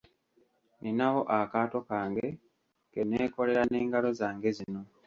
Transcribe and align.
Ninawo 0.81 1.21
akaato 1.37 1.79
kange 1.89 2.27
ke 2.91 3.01
nneekolera 3.03 3.63
n'engalo 3.67 4.09
zange 4.19 4.49
zino. 4.57 4.81